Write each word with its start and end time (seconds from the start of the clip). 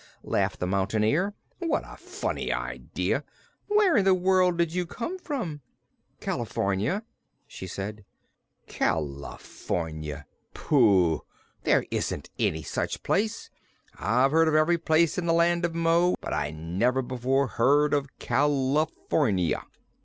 laughed 0.23 0.59
the 0.59 0.65
Mountain 0.65 1.03
Ear. 1.03 1.35
"What 1.59 1.83
a 1.85 1.95
funny 1.95 2.51
idea! 2.51 3.23
Where 3.67 3.97
in 3.97 4.03
the 4.05 4.15
world 4.15 4.57
did 4.57 4.73
you 4.73 4.87
come 4.87 5.19
from?" 5.19 5.61
"California," 6.19 7.03
she 7.45 7.67
said. 7.67 8.03
"California! 8.65 10.25
Pooh! 10.55 11.21
there 11.65 11.85
isn't 11.91 12.31
any 12.39 12.63
such 12.63 13.03
place. 13.03 13.51
I've 13.99 14.31
heard 14.31 14.47
of 14.47 14.55
every 14.55 14.79
place 14.79 15.19
in 15.19 15.27
the 15.27 15.33
Land 15.33 15.65
of 15.65 15.75
Mo, 15.75 16.15
but 16.19 16.33
I 16.33 16.49
never 16.49 17.03
before 17.03 17.45
heard 17.45 17.93
of 17.93 18.07
California." 18.17 19.63